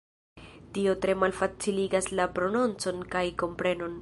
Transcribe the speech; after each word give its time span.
Tio 0.77 0.95
tre 1.03 1.15
malfaciligas 1.25 2.09
la 2.21 2.27
prononcon 2.39 3.09
kaj 3.15 3.27
komprenon. 3.45 3.99